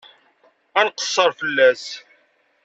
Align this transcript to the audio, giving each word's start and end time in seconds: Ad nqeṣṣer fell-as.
Ad 0.79 0.83
nqeṣṣer 0.89 1.29
fell-as. 1.39 1.85